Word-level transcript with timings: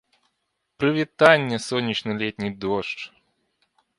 Прывітанне, 0.83 1.57
сонечны 1.67 2.11
летні 2.23 2.49
дождж! 2.65 3.01